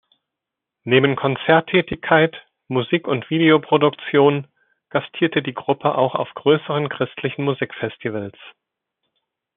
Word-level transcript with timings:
Neben 0.83 1.15
Konzerttätigkeit, 1.15 2.35
Musik- 2.67 3.07
und 3.07 3.29
Videoproduktion, 3.29 4.47
gastierte 4.89 5.43
die 5.43 5.53
Gruppe 5.53 5.93
auch 5.93 6.15
auf 6.15 6.33
größeren 6.33 6.89
christlichen 6.89 7.43
Musik-Festivals. 7.45 8.35